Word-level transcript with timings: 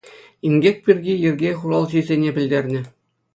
Инкек 0.47 0.77
пирки 0.87 1.13
йӗрке 1.23 1.51
хуралҫисене 1.59 2.29
пӗлтернӗ. 2.39 2.81